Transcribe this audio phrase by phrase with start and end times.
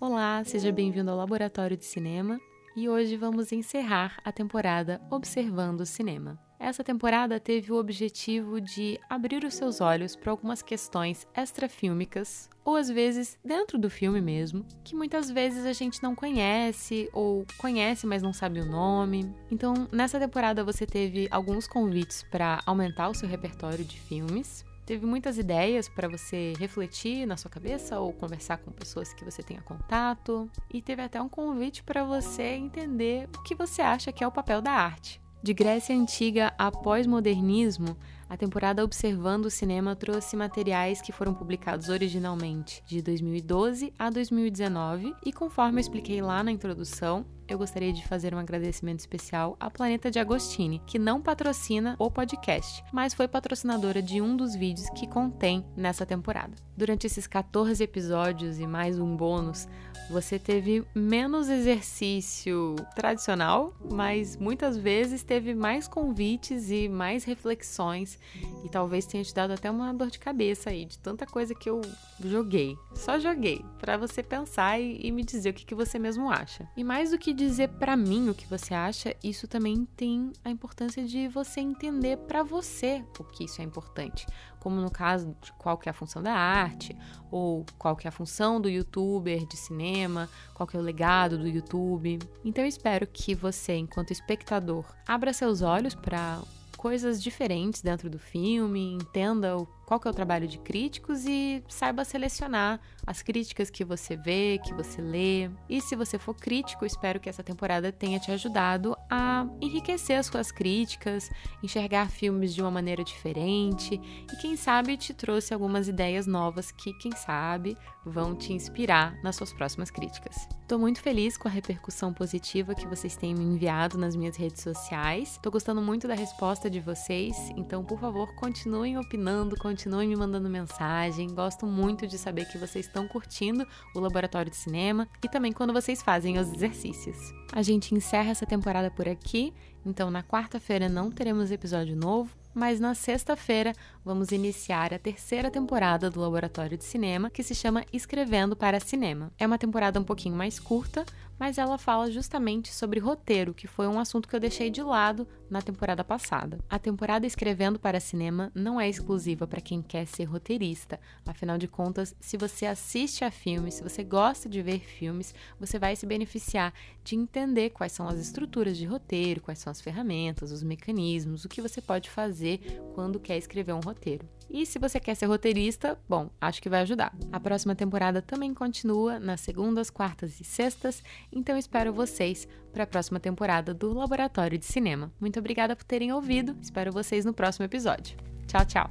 [0.00, 2.38] Olá, seja bem-vindo ao Laboratório de Cinema
[2.76, 6.38] e hoje vamos encerrar a temporada Observando o Cinema.
[6.58, 12.76] Essa temporada teve o objetivo de abrir os seus olhos para algumas questões extrafílmicas, ou
[12.76, 18.06] às vezes dentro do filme mesmo, que muitas vezes a gente não conhece ou conhece,
[18.06, 19.34] mas não sabe o nome.
[19.50, 24.64] Então, nessa temporada você teve alguns convites para aumentar o seu repertório de filmes.
[24.86, 29.42] Teve muitas ideias para você refletir na sua cabeça ou conversar com pessoas que você
[29.42, 34.22] tenha contato, e teve até um convite para você entender o que você acha que
[34.22, 35.22] é o papel da arte.
[35.42, 37.96] De Grécia Antiga a pós-modernismo,
[38.28, 45.14] a temporada Observando o Cinema trouxe materiais que foram publicados originalmente de 2012 a 2019
[45.24, 49.70] e, conforme eu expliquei lá na introdução, eu gostaria de fazer um agradecimento especial à
[49.70, 54.88] Planeta de Agostini, que não patrocina o podcast, mas foi patrocinadora de um dos vídeos
[54.90, 56.54] que contém nessa temporada.
[56.76, 59.68] Durante esses 14 episódios e mais um bônus,
[60.10, 68.18] você teve menos exercício tradicional, mas muitas vezes teve mais convites e mais reflexões,
[68.64, 71.70] e talvez tenha te dado até uma dor de cabeça aí, de tanta coisa que
[71.70, 71.80] eu
[72.22, 72.76] joguei.
[72.94, 76.68] Só joguei, para você pensar e, e, me dizer o que, que você mesmo acha.
[76.76, 80.50] E mais do que dizer para mim o que você acha, isso também tem a
[80.50, 84.26] importância de você entender para você o que isso é importante.
[84.60, 86.96] Como no caso de qual que é a função da arte,
[87.30, 91.36] ou qual que é a função do youtuber de cinema, qual que é o legado
[91.36, 92.18] do YouTube.
[92.44, 96.40] Então eu espero que você, enquanto espectador, abra seus olhos para
[96.84, 99.56] coisas diferentes dentro do filme, entenda
[99.86, 104.60] qual que é o trabalho de críticos e saiba selecionar as críticas que você vê,
[104.62, 105.50] que você lê.
[105.66, 110.26] E se você for crítico, espero que essa temporada tenha te ajudado a enriquecer as
[110.26, 111.30] suas críticas,
[111.62, 113.94] enxergar filmes de uma maneira diferente
[114.30, 119.36] e quem sabe te trouxe algumas ideias novas que, quem sabe, vão te inspirar nas
[119.36, 120.48] suas próximas críticas.
[120.62, 124.62] Estou muito feliz com a repercussão positiva que vocês têm me enviado nas minhas redes
[124.62, 125.32] sociais.
[125.32, 130.50] Estou gostando muito da resposta de vocês, então, por favor, continuem opinando, continuem me mandando
[130.50, 131.32] mensagem.
[131.32, 133.64] Gosto muito de saber que vocês estão curtindo
[133.94, 137.16] o laboratório de cinema e também quando vocês fazem os exercícios.
[137.52, 139.54] A gente encerra essa temporada por aqui,
[139.86, 143.72] então na quarta-feira não teremos episódio novo, mas na sexta-feira
[144.04, 149.32] vamos iniciar a terceira temporada do Laboratório de Cinema, que se chama Escrevendo para Cinema.
[149.38, 151.04] É uma temporada um pouquinho mais curta,
[151.38, 155.26] mas ela fala justamente sobre roteiro, que foi um assunto que eu deixei de lado
[155.50, 156.58] na temporada passada.
[156.70, 161.00] A temporada Escrevendo para Cinema não é exclusiva para quem quer ser roteirista.
[161.26, 165.78] Afinal de contas, se você assiste a filmes, se você gosta de ver filmes, você
[165.78, 166.72] vai se beneficiar
[167.02, 171.48] de entender quais são as estruturas de roteiro, quais são as ferramentas, os mecanismos, o
[171.48, 172.10] que você pode
[172.44, 172.60] fazer
[172.94, 174.28] quando quer escrever um roteiro.
[174.50, 177.16] E se você quer ser roteirista, bom, acho que vai ajudar.
[177.32, 182.86] A próxima temporada também continua nas segundas, quartas e sextas, então espero vocês para a
[182.86, 185.10] próxima temporada do Laboratório de Cinema.
[185.18, 188.16] Muito obrigada por terem ouvido, espero vocês no próximo episódio.
[188.46, 188.90] Tchau, tchau!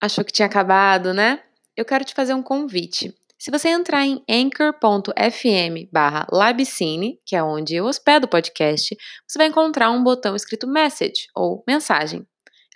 [0.00, 1.42] Achou que tinha acabado, né?
[1.76, 3.14] Eu quero te fazer um convite.
[3.38, 8.96] Se você entrar em anchor.fm barra labcine, que é onde eu hospedo o podcast,
[9.26, 12.26] você vai encontrar um botão escrito message ou mensagem.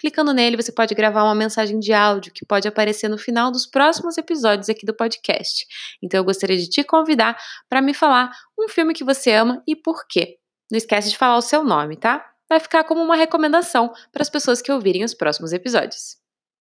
[0.00, 3.66] Clicando nele, você pode gravar uma mensagem de áudio que pode aparecer no final dos
[3.66, 5.66] próximos episódios aqui do podcast.
[6.02, 9.74] Então eu gostaria de te convidar para me falar um filme que você ama e
[9.76, 10.38] por quê.
[10.70, 12.24] Não esquece de falar o seu nome, tá?
[12.48, 16.23] Vai ficar como uma recomendação para as pessoas que ouvirem os próximos episódios.